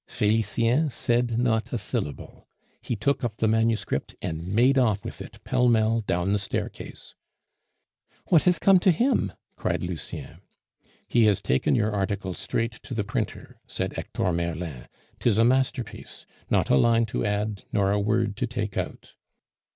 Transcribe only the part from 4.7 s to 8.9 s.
off with it pell mell down the staircase. "What has come to